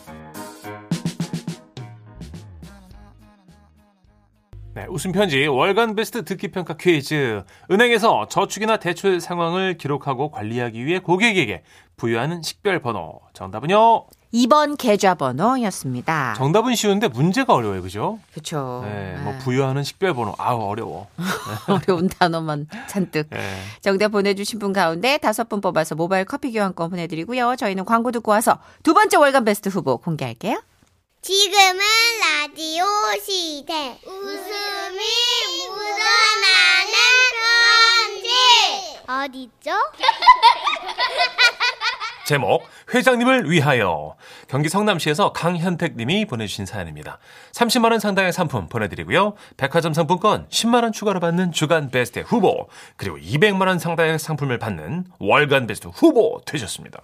네, 4.79 4.87
웃음 4.89 5.11
편지 5.11 5.45
월간 5.45 5.97
베스트 5.97 6.25
듣기 6.25 6.53
평가 6.53 6.75
퀴즈. 6.77 7.43
은행에서 7.69 8.29
저축이나 8.29 8.77
대출 8.77 9.21
상황을 9.21 9.77
기록하고 9.77 10.31
관리하기 10.31 10.87
위해 10.87 11.01
고객에게 11.01 11.65
부여하는 11.97 12.43
식별 12.43 12.79
번호. 12.79 13.19
정답은요. 13.33 14.07
2번 14.33 14.79
계좌 14.79 15.17
번호였습니다. 15.17 16.35
정답은 16.37 16.77
쉬운데 16.77 17.09
문제가 17.09 17.55
어려워요, 17.55 17.83
그죠? 17.83 18.21
그렇죠. 18.31 18.83
네, 18.85 19.17
뭐 19.25 19.35
부여하는 19.39 19.83
식별 19.83 20.15
번호, 20.15 20.33
아우 20.39 20.61
어려워. 20.61 21.09
어려운 21.67 22.09
단어만 22.09 22.69
잔뜩. 22.87 23.31
네. 23.31 23.41
정답 23.81 24.13
보내 24.13 24.35
주신 24.35 24.61
분 24.61 24.73
가운데 24.73 25.19
다섯 25.19 25.49
분 25.49 25.61
뽑아서 25.61 25.97
모바일 25.97 26.25
커피 26.25 26.53
교환권 26.53 26.91
보내 26.91 27.09
드리고요. 27.09 27.57
저희는 27.57 27.85
광고 27.85 28.13
듣고 28.13 28.31
와서 28.31 28.61
두 28.85 28.95
번째 28.95 29.17
월간 29.17 29.45
베스트 29.45 29.71
후보 29.71 29.97
공개할게요. 29.97 30.63
지금은 31.21 31.81
라디오 32.21 32.85
시대. 33.21 33.99
웃음이 34.07 34.99
묻어나는 35.69 36.95
편지. 38.15 38.31
어디죠? 39.07 39.73
제목 42.27 42.63
회장님을 42.95 43.51
위하여 43.51 44.17
경기 44.49 44.69
성남시에서 44.69 45.33
강현택 45.33 45.97
님이 45.97 46.25
보내주신 46.25 46.67
사연입니다. 46.67 47.19
30만 47.53 47.91
원 47.91 47.99
상당의 48.01 48.33
상품 48.33 48.69
보내드리고요. 48.69 49.35
백화점 49.57 49.93
상품권 49.95 50.47
10만 50.49 50.83
원 50.85 50.93
추가로 50.93 51.21
받는 51.21 51.53
주간 51.53 51.91
베스트 51.91 52.21
후보 52.21 52.69
그리고 52.97 53.17
200만 53.19 53.67
원 53.67 53.79
상당의 53.79 54.19
상품을 54.19 54.59
받는 54.59 55.07
월간 55.19 55.67
베스트 55.67 55.89
후보 55.89 56.41
되셨습니다. 56.47 57.01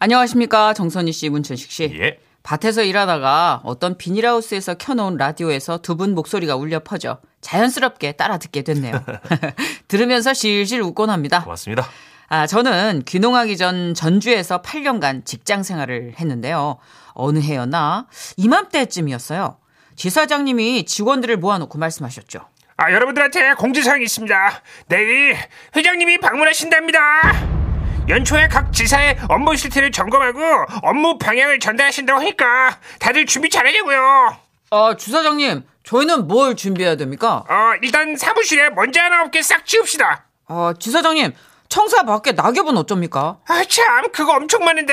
안녕하십니까 0.00 0.74
정선희 0.74 1.12
씨, 1.12 1.28
문천식 1.28 1.70
씨. 1.70 1.84
예. 2.00 2.18
밭에서 2.44 2.82
일하다가 2.82 3.62
어떤 3.64 3.96
비닐하우스에서 3.96 4.74
켜놓은 4.74 5.16
라디오에서 5.16 5.78
두 5.78 5.96
분 5.96 6.14
목소리가 6.14 6.56
울려 6.56 6.80
퍼져 6.80 7.18
자연스럽게 7.40 8.12
따라 8.12 8.36
듣게 8.38 8.62
됐네요. 8.62 9.02
들으면서 9.88 10.34
실실 10.34 10.82
웃곤 10.82 11.08
합니다. 11.10 11.42
고맙습니다. 11.42 11.88
아, 12.28 12.46
저는 12.46 13.02
귀농하기 13.06 13.56
전 13.56 13.94
전주에서 13.94 14.60
8년간 14.62 15.24
직장 15.24 15.62
생활을 15.62 16.14
했는데요. 16.18 16.78
어느 17.12 17.38
해였나? 17.38 18.06
이맘때쯤이었어요. 18.36 19.56
지사장님이 19.96 20.84
직원들을 20.84 21.36
모아놓고 21.38 21.78
말씀하셨죠. 21.78 22.40
아, 22.76 22.92
여러분들한테 22.92 23.54
공지사항이 23.54 24.02
있습니다. 24.04 24.62
내일 24.88 25.36
회장님이 25.76 26.18
방문하신답니다. 26.18 27.63
연초에 28.08 28.48
각 28.48 28.72
지사의 28.72 29.18
업무 29.28 29.56
실태를 29.56 29.90
점검하고 29.90 30.40
업무 30.82 31.16
방향을 31.18 31.58
전달하신다고 31.58 32.20
하니까 32.20 32.78
다들 32.98 33.24
준비 33.26 33.48
잘하려고요. 33.48 34.36
아, 34.70 34.96
주사장님, 34.96 35.64
저희는 35.84 36.26
뭘 36.28 36.54
준비해야 36.56 36.96
됩니까? 36.96 37.44
어, 37.48 37.74
일단 37.82 38.16
사무실에 38.16 38.70
먼지 38.70 38.98
하나 38.98 39.22
없게 39.22 39.40
싹 39.42 39.64
치웁시다. 39.64 40.24
아, 40.48 40.74
지사장님, 40.78 41.32
청사 41.68 42.02
밖에 42.02 42.32
낙엽은 42.32 42.76
어쩝니까? 42.76 43.38
아, 43.48 43.64
참, 43.68 44.10
그거 44.12 44.34
엄청 44.34 44.64
많은데. 44.64 44.92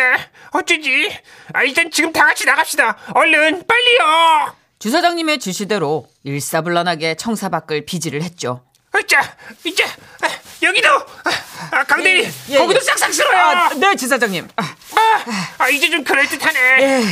어쩌지? 0.51 1.11
아, 1.53 1.63
일단 1.63 1.91
지금 1.91 2.13
다 2.13 2.25
같이 2.25 2.45
나갑시다. 2.45 2.97
얼른, 3.13 3.63
빨리요! 3.67 4.55
주사장님의 4.79 5.39
지시대로 5.39 6.07
일사불란하게 6.23 7.15
청사 7.15 7.49
밖을 7.49 7.85
비지를 7.85 8.23
했죠. 8.23 8.63
자, 9.07 9.35
이제, 9.63 9.83
아, 9.83 10.27
여기도! 10.61 10.89
아, 10.89 11.31
아, 11.71 11.83
강대리, 11.83 12.27
예, 12.49 12.57
거기도 12.57 12.79
예. 12.79 12.83
싹싹 12.83 13.13
쓸어요! 13.13 13.37
아, 13.37 13.69
네, 13.73 13.95
지사장님. 13.95 14.47
아, 14.55 14.61
아, 14.63 15.23
아, 15.57 15.69
이제 15.69 15.89
좀 15.89 16.03
그럴 16.03 16.27
듯하네. 16.27 16.59
예. 16.81 17.03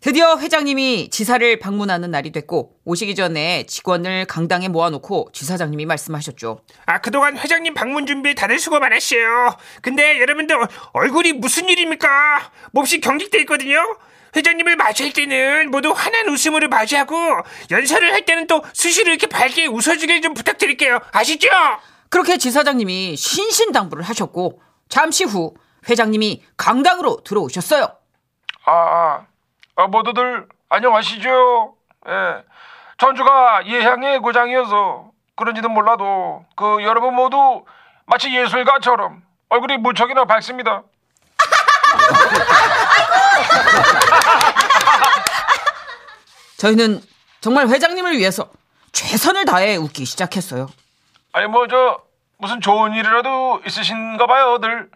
드디어 0.00 0.36
회장님이 0.36 1.08
지사를 1.08 1.58
방문하는 1.58 2.10
날이 2.10 2.30
됐고 2.30 2.74
오시기 2.84 3.14
전에 3.14 3.64
직원을 3.64 4.26
강당에 4.26 4.68
모아놓고 4.68 5.30
지사장님이 5.32 5.86
말씀하셨죠. 5.86 6.60
아, 6.84 7.00
그동안 7.00 7.38
회장님 7.38 7.72
방문 7.72 8.04
준비 8.04 8.34
다들 8.34 8.58
수고 8.58 8.78
많으시에요. 8.80 9.56
근데 9.80 10.20
여러분들 10.20 10.58
얼굴이 10.92 11.32
무슨 11.32 11.70
일입니까? 11.70 12.52
몹시 12.72 13.00
경직돼 13.00 13.38
있거든요. 13.40 13.78
회장님을 14.36 14.76
맞이할 14.76 15.12
때는 15.12 15.70
모두 15.70 15.92
환한 15.92 16.28
웃음으로 16.28 16.68
맞이하고 16.68 17.16
연설을 17.70 18.12
할 18.12 18.24
때는 18.24 18.46
또 18.46 18.62
수시로 18.72 19.10
이렇게 19.10 19.26
밝게 19.26 19.66
웃어주길 19.66 20.22
좀 20.22 20.34
부탁드릴게요. 20.34 21.00
아시죠? 21.12 21.48
그렇게 22.08 22.36
지사장님이 22.36 23.16
신신당부를 23.16 24.04
하셨고 24.04 24.60
잠시 24.88 25.24
후 25.24 25.54
회장님이 25.88 26.42
강당으로 26.56 27.18
들어오셨어요. 27.24 27.84
아, 28.66 28.72
아, 28.72 29.26
아, 29.76 29.86
모두들 29.86 30.46
안녕하시죠? 30.68 31.74
예. 32.08 32.44
전주가 32.98 33.66
예향의 33.66 34.20
고장이어서 34.20 35.10
그런지는 35.36 35.72
몰라도 35.72 36.44
그 36.56 36.82
여러분 36.84 37.14
모두 37.14 37.64
마치 38.06 38.34
예술가처럼 38.34 39.22
얼굴이 39.48 39.78
무척이나 39.78 40.24
밝습니다. 40.24 40.82
저희는 46.58 47.00
정말 47.40 47.68
회장님을 47.68 48.16
위해서 48.18 48.48
최선을 48.92 49.44
다해 49.44 49.76
웃기 49.76 50.04
시작했어요. 50.04 50.68
아니 51.32 51.46
뭐 51.46 51.66
저 51.66 51.98
무슨 52.38 52.60
좋은 52.60 52.92
일이라도 52.92 53.60
있으신가 53.66 54.26
봐요들. 54.26 54.88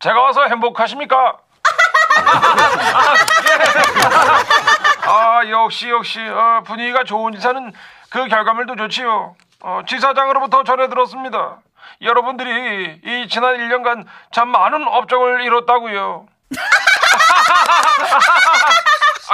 제가 0.00 0.20
와서 0.20 0.44
행복하십니까? 0.46 1.38
아 5.06 5.42
역시 5.48 5.88
역시 5.90 6.20
어, 6.20 6.62
분위기가 6.66 7.04
좋은 7.04 7.32
지사는 7.34 7.72
그 8.10 8.26
결과물도 8.28 8.76
좋지요. 8.76 9.34
어, 9.62 9.80
지사장으로부터 9.86 10.64
전해 10.64 10.88
들었습니다. 10.88 11.58
여러분들이 12.02 13.00
이 13.04 13.28
지난 13.28 13.56
1년간 13.56 14.04
참 14.32 14.48
많은 14.48 14.86
업적을 14.88 15.42
이뤘다고요. 15.44 16.26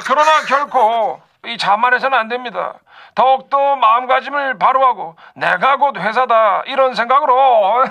아, 0.06 0.08
그러나 0.08 0.30
결코 0.46 1.20
이 1.44 1.58
자만해서는 1.58 2.16
안 2.16 2.28
됩니다. 2.28 2.74
더욱더 3.14 3.76
마음가짐을 3.76 4.58
바로하고 4.58 5.16
내가 5.34 5.76
곧 5.76 5.96
회사다 5.98 6.62
이런 6.66 6.94
생각으로. 6.94 7.84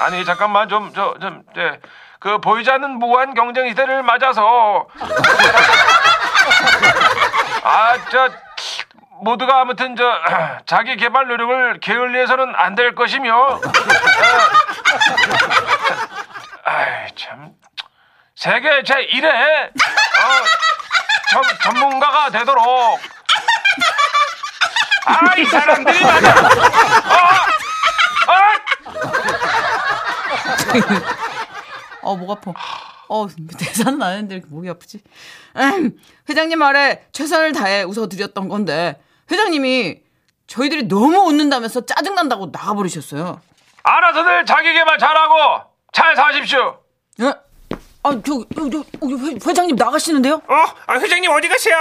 아니 0.00 0.24
잠깐만 0.24 0.68
좀 0.68 0.92
저 0.94 1.14
좀그 1.20 2.38
보이지 2.40 2.70
않는 2.70 2.98
무한 2.98 3.34
경쟁 3.34 3.68
시대를 3.68 4.02
맞아서. 4.02 4.86
아 7.64 7.96
저 8.10 8.28
모두가 9.22 9.60
아무튼 9.62 9.96
저 9.96 10.04
자기 10.66 10.96
개발 10.96 11.26
노력을 11.28 11.80
게을리해서는 11.80 12.54
안 12.56 12.74
될 12.74 12.94
것이며. 12.94 13.60
아이 16.64 17.14
참 17.16 17.52
세계 18.44 18.82
제 18.82 18.94
1회 19.06 19.24
어, 19.70 19.70
전, 21.30 21.42
전문가가 21.62 22.28
되도록 22.30 23.00
아 25.06 25.38
이 25.38 25.44
사람들이 25.46 26.00
맞아 26.02 26.30
어, 26.30 26.44
어, 32.02 32.10
어, 32.12 32.16
목 32.16 32.30
아파. 32.30 32.52
어, 33.08 33.26
대사는 33.58 33.98
나는데 33.98 34.34
이렇게 34.36 34.48
목이 34.50 34.68
아프지? 34.68 35.00
음, 35.56 35.98
회장님 36.28 36.58
말에 36.58 37.06
최선을 37.12 37.52
다해 37.52 37.82
웃어드렸던 37.84 38.48
건데, 38.48 39.00
회장님이 39.30 40.00
저희들이 40.46 40.88
너무 40.88 41.16
웃는다면서 41.28 41.86
짜증난다고 41.86 42.50
나가버리셨어요. 42.52 43.40
알아서들 43.82 44.44
자기 44.46 44.72
개발 44.72 44.98
잘하고 44.98 45.62
잘 45.92 46.14
사십시오 46.16 46.80
예? 47.20 47.34
아, 48.04 48.10
저, 48.24 48.44
저, 48.54 48.70
저, 48.70 48.78
회, 49.08 49.34
회장님 49.46 49.76
나가시는데요? 49.76 50.34
어? 50.34 50.54
아, 50.86 50.98
회장님 51.00 51.30
어디 51.30 51.48
가세요? 51.48 51.74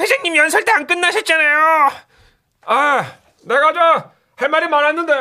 회장님 0.00 0.36
연설 0.36 0.64
때 0.64 0.72
안 0.72 0.86
끝나셨잖아요. 0.86 1.90
아 2.66 3.12
내가 3.42 3.72
저 3.72 4.16
할 4.36 4.50
말이 4.50 4.68
많았는데 4.68 5.12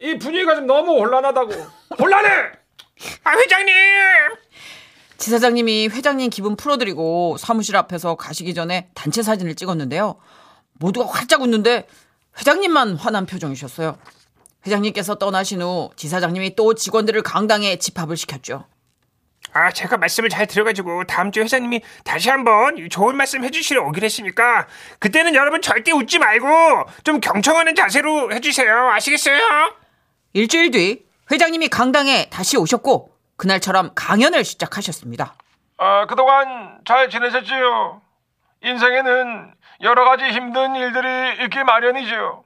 이 0.00 0.16
분위기가 0.18 0.54
좀 0.54 0.66
너무 0.66 0.92
혼란하다고 0.92 1.52
혼란해 1.98 2.28
아, 3.24 3.30
회장님! 3.32 3.74
지사장님이 5.18 5.88
회장님 5.88 6.30
기분 6.30 6.54
풀어드리고 6.56 7.36
사무실 7.38 7.76
앞에서 7.76 8.14
가시기 8.14 8.54
전에 8.54 8.88
단체 8.94 9.22
사진을 9.22 9.54
찍었는데요. 9.56 10.16
모두가 10.74 11.12
활짝 11.12 11.42
웃는데 11.42 11.86
회장님만 12.38 12.94
화난 12.96 13.26
표정이셨어요. 13.26 13.98
회장님께서 14.66 15.16
떠나신 15.16 15.60
후 15.62 15.90
지사장님이 15.96 16.54
또 16.54 16.74
직원들을 16.74 17.20
강당에 17.22 17.76
집합을 17.76 18.16
시켰죠. 18.16 18.66
아, 19.52 19.70
제가 19.70 19.96
말씀을 19.96 20.28
잘 20.28 20.46
들어가지고 20.46 21.04
다음 21.04 21.32
주에 21.32 21.42
회장님이 21.44 21.80
다시 22.04 22.30
한번 22.30 22.88
좋은 22.88 23.16
말씀 23.16 23.42
해주시러 23.44 23.82
오기로 23.84 24.04
했으니까 24.04 24.66
그때는 24.98 25.34
여러분 25.34 25.60
절대 25.60 25.92
웃지 25.92 26.18
말고 26.18 26.84
좀 27.04 27.20
경청하는 27.20 27.74
자세로 27.74 28.32
해주세요. 28.32 28.90
아시겠어요? 28.90 29.74
일주일 30.32 30.70
뒤 30.70 31.04
회장님이 31.30 31.68
강당에 31.68 32.28
다시 32.30 32.56
오셨고 32.56 33.10
그날처럼 33.36 33.92
강연을 33.94 34.44
시작하셨습니다. 34.44 35.34
아, 35.78 36.06
그동안 36.06 36.78
잘 36.84 37.08
지내셨지요? 37.10 38.02
인생에는 38.62 39.54
여러 39.82 40.04
가지 40.04 40.24
힘든 40.24 40.76
일들이 40.76 41.44
있기 41.44 41.64
마련이지요. 41.64 42.44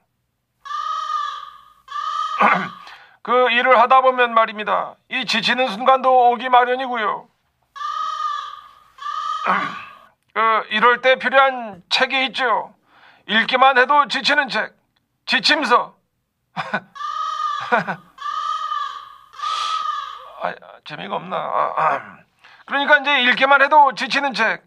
그 3.24 3.50
일을 3.50 3.80
하다 3.80 4.02
보면 4.02 4.34
말입니다. 4.34 4.96
이 5.08 5.24
지치는 5.24 5.68
순간도 5.68 6.32
오기 6.32 6.50
마련이고요. 6.50 7.26
그 10.34 10.66
이럴 10.68 11.00
때 11.00 11.16
필요한 11.16 11.82
책이 11.88 12.26
있죠. 12.26 12.74
읽기만 13.26 13.78
해도 13.78 14.06
지치는 14.08 14.50
책. 14.50 14.74
지침서. 15.24 15.94
아, 20.42 20.54
재미가 20.84 21.16
없나. 21.16 21.34
아, 21.34 21.72
아. 21.78 22.18
그러니까 22.66 22.98
이제 22.98 23.22
읽기만 23.22 23.62
해도 23.62 23.94
지치는 23.94 24.34
책. 24.34 24.62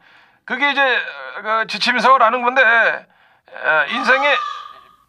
그게 0.45 0.71
이제 0.71 0.99
그 1.43 1.67
지침서라는 1.67 2.41
건데 2.41 2.63
에, 2.63 3.87
인생에 3.91 4.35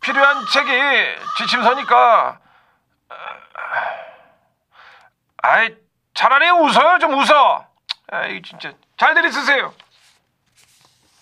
필요한 0.02 0.44
책이 0.52 0.70
지침서니까 1.38 2.40
아이 5.42 5.74
차라리 6.14 6.51
웃어요 6.51 6.98
좀 6.98 7.14
웃어 7.14 7.64
아이 8.11 8.42
진짜 8.42 8.72
잘들 8.96 9.24
있으세요 9.27 9.72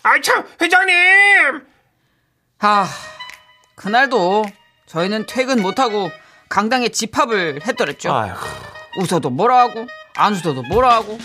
아이 0.02 0.20
참 0.22 0.46
회장님 0.60 1.66
아, 2.58 2.88
그날도 3.74 4.44
저희는 4.86 5.26
퇴근 5.26 5.60
못하고 5.60 6.10
강당에 6.48 6.88
집합을 6.88 7.60
했더랬죠. 7.66 8.14
아이고. 8.14 8.38
웃어도 8.98 9.30
뭐라 9.30 9.58
하고, 9.58 9.86
안 10.16 10.32
웃어도 10.32 10.62
뭐라 10.62 10.94
하고. 10.94 11.18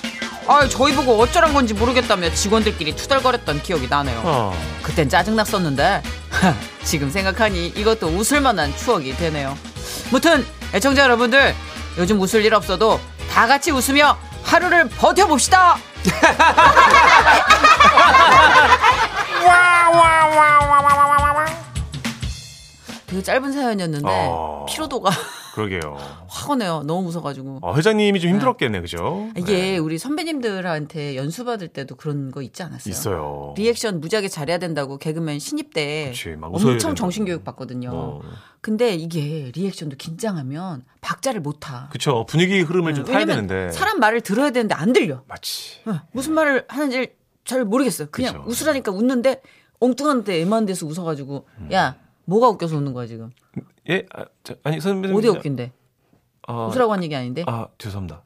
아, 0.48 0.68
저희 0.68 0.94
보고 0.94 1.14
어쩌란 1.20 1.54
건지 1.54 1.74
모르겠다며 1.74 2.32
직원들끼리 2.32 2.96
투덜거렸던 2.96 3.62
기억이 3.62 3.88
나네요. 3.88 4.22
어. 4.26 4.54
그땐 4.82 5.08
짜증났었는데, 5.08 6.02
지금 6.84 7.10
생각하니 7.10 7.68
이것도 7.68 8.08
웃을 8.08 8.42
만한 8.42 8.76
추억이 8.76 9.16
되네요. 9.16 9.58
무튼, 10.12 10.46
애청자 10.74 11.04
여러분들, 11.04 11.56
요즘 11.98 12.20
웃을 12.20 12.44
일 12.46 12.54
없어도 12.54 13.00
다 13.32 13.48
같이 13.48 13.72
웃으며 13.72 14.18
하루를 14.44 14.90
버텨봅시다! 14.90 15.78
되게 23.08 23.22
짧은 23.22 23.52
사연이었는데, 23.52 24.08
어. 24.08 24.66
피로도가 24.70 25.10
그러게요. 25.54 25.98
확 26.28 26.50
오네요. 26.50 26.84
너무 26.86 27.08
웃어가지고. 27.10 27.60
어, 27.62 27.76
회장님이 27.76 28.20
좀 28.20 28.32
힘들었겠네, 28.32 28.82
그죠? 28.82 29.30
이게 29.38 29.54
네. 29.54 29.78
우리 29.78 29.98
선배님들한테 29.98 31.16
연수 31.16 31.44
받을 31.46 31.68
때도 31.68 31.96
그런 31.96 32.32
거 32.32 32.42
있지 32.42 32.64
않았어요? 32.64 32.92
있어요. 32.92 33.54
리액션 33.58 34.00
무지하게 34.00 34.28
잘해야 34.28 34.58
된다고 34.58 34.98
개그맨 34.98 35.40
신입 35.40 35.74
때 35.74 36.08
그치, 36.14 36.36
엄청 36.42 36.70
된다고. 36.72 36.94
정신 36.96 37.26
교육 37.26 37.44
받거든요. 37.44 37.90
어. 37.94 38.22
근데 38.62 38.94
이게 38.96 39.52
리액션도 39.56 39.98
긴장하면 39.98 40.84
박자를 41.02 41.42
못 41.42 41.60
타. 41.60 41.90
그쵸. 41.92 42.26
분위기 42.30 42.62
흐름을 42.62 42.94
좀 42.94 43.06
타야 43.06 43.20
네, 43.20 43.26
되는데. 43.26 43.72
사람 43.72 44.00
말을 44.00 44.22
들어야 44.22 44.52
되는데 44.52 44.76
안 44.76 44.94
들려. 44.94 45.24
마치. 45.28 45.80
어, 45.86 46.00
무슨 46.12 46.34
말을 46.34 46.66
하는지 46.68 47.14
잘 47.44 47.66
모르겠어요. 47.66 48.08
그냥 48.12 48.44
그쵸. 48.44 48.46
웃으라니까 48.48 48.92
웃는데 48.92 49.42
엉뚱한데 49.80 50.40
애만 50.42 50.68
데서 50.68 50.86
웃어가지고 50.86 51.48
음. 51.60 51.70
야 51.74 51.96
뭐가 52.26 52.48
웃겨서 52.50 52.78
웃는 52.78 52.94
거야 52.94 53.08
지금? 53.08 53.32
예? 53.92 54.06
아, 54.14 54.26
저, 54.44 54.56
아니, 54.64 54.80
선배님. 54.80 55.16
어디 55.16 55.28
웃긴데? 55.28 55.72
어, 56.48 56.68
웃으라고 56.68 56.94
한 56.94 57.04
얘기 57.04 57.16
아닌데? 57.16 57.44
아, 57.48 57.68
죄송합니다. 57.78 58.24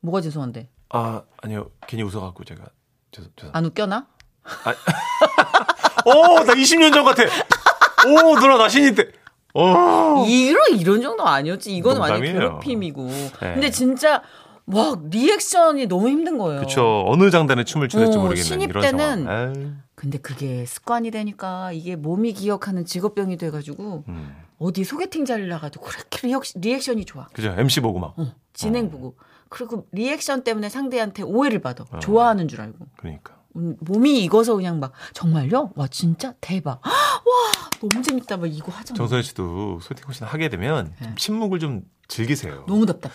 뭐가 0.00 0.20
죄송한데? 0.20 0.68
아, 0.90 1.22
아니요. 1.42 1.70
괜히 1.86 2.02
웃어갖고 2.02 2.44
제가. 2.44 2.64
죄송, 3.10 3.30
죄송. 3.36 3.50
안 3.54 3.64
웃겨나? 3.66 4.06
오, 6.06 6.44
나 6.44 6.54
20년 6.54 6.92
전 6.92 7.04
같아. 7.04 7.22
오, 7.24 8.38
누나 8.40 8.56
나 8.58 8.68
신입 8.68 8.96
때. 8.96 9.08
오. 9.54 10.24
이런 10.26 10.78
이런 10.78 11.02
정도 11.02 11.24
아니었지. 11.26 11.76
이거는 11.76 12.00
완전. 12.00 12.22
괴롭힘이고. 12.22 13.06
네. 13.06 13.30
근데 13.54 13.70
진짜 13.70 14.22
와 14.66 14.96
reaction이 15.10 15.86
너무 15.86 16.08
힘든 16.08 16.38
거예요. 16.38 16.60
그쵸. 16.62 17.04
어느 17.06 17.30
장단에 17.30 17.64
춤을 17.64 17.88
어, 17.94 17.98
모르겠는 17.98 18.36
신입 18.42 18.70
이런 18.70 18.82
때는 18.82 19.24
상황. 19.24 19.82
근데 19.94 20.18
그게 20.18 20.64
습관이 20.64 21.10
되니까 21.10 21.70
이게 21.72 21.96
몸이 21.96 22.32
기억하는 22.32 22.84
직업병이 22.84 23.36
돼가지고 23.36 24.04
음. 24.08 24.36
어디 24.62 24.84
소개팅 24.84 25.24
자리를 25.24 25.48
나가도 25.48 25.80
그렇게 25.80 26.26
reac, 26.26 26.42
reaction 26.54 26.98
이 26.98 27.04
좋아. 27.04 27.26
그죠. 27.32 27.52
MC 27.58 27.80
보고 27.80 27.98
막. 27.98 28.14
어, 28.18 28.32
진행 28.52 28.90
보고. 28.90 29.16
그리고 29.48 29.86
리액션 29.92 30.44
때문에 30.44 30.68
상대한테 30.68 31.22
오해를 31.22 31.60
받아. 31.60 31.84
좋아하는 32.00 32.48
줄 32.48 32.60
알고. 32.60 32.86
그러니까. 32.96 33.36
음, 33.56 33.76
몸이 33.80 34.22
익어서 34.24 34.54
그냥 34.54 34.78
막 34.80 34.92
정말요? 35.12 35.72
와 35.74 35.88
진짜 35.88 36.34
대박. 36.40 36.80
와 36.86 37.70
너무 37.80 38.02
재밌다. 38.02 38.36
막 38.36 38.46
이거 38.46 38.70
하잖아. 38.72 38.96
정선 38.96 39.22
씨도 39.22 39.80
소개팅 39.80 40.06
코스 40.06 40.24
하게 40.24 40.48
되면 40.48 40.94
좀 41.02 41.14
침묵을 41.16 41.58
좀 41.58 41.82
즐기세요. 42.08 42.54
네. 42.54 42.62
너무 42.66 42.86
답답해. 42.86 43.14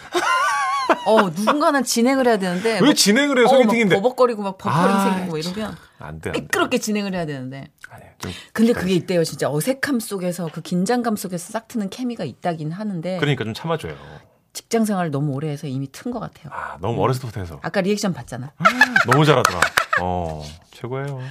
어 1.05 1.21
누군가는 1.29 1.83
진행을 1.83 2.27
해야 2.27 2.37
되는데 2.37 2.79
왜 2.81 2.93
진행을 2.93 3.39
해 3.39 3.45
어, 3.45 3.47
소개팅인데? 3.47 3.95
막 3.95 4.01
버벅거리고 4.01 4.41
막 4.43 4.57
버퍼링 4.57 4.95
아, 4.95 5.03
생기고 5.15 5.31
막 5.31 5.37
이러면 5.39 5.77
안 5.99 6.19
돼. 6.21 6.29
안 6.29 6.33
돼. 6.33 6.41
매끄럽게 6.41 6.77
진행을 6.79 7.13
해야 7.13 7.25
되는데. 7.25 7.71
아니, 7.89 8.03
좀 8.19 8.31
근데 8.53 8.73
그게 8.73 8.93
있대요. 8.95 9.23
진짜 9.23 9.49
어색함 9.49 9.99
속에서 9.99 10.49
그 10.51 10.61
긴장감 10.61 11.15
속에서 11.15 11.51
싹 11.51 11.67
트는 11.67 11.89
케미가 11.89 12.23
있다긴 12.25 12.71
하는데 12.71 13.17
그러니까 13.19 13.43
좀 13.43 13.53
참아줘요. 13.53 13.95
직장 14.53 14.85
생활 14.85 15.11
너무 15.11 15.33
오래 15.33 15.49
해서 15.49 15.67
이미 15.67 15.91
튼 15.91 16.11
것 16.11 16.19
같아요. 16.19 16.49
아, 16.51 16.77
너무 16.81 17.01
어렸을 17.03 17.21
때부터 17.21 17.39
해서. 17.41 17.59
아까 17.61 17.81
리액션 17.81 18.13
봤잖아. 18.13 18.53
너무 19.11 19.23
잘하더라. 19.23 19.59
어, 20.01 20.43
최고예요. 20.71 21.21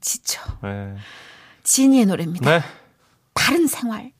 지쳐. 0.00 0.42
네. 0.62 0.94
지니의 1.62 2.04
노래입니다. 2.06 2.50
네. 2.58 2.64
다른 3.32 3.66
생활. 3.66 4.12